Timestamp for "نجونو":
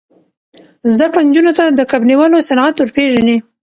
1.27-1.51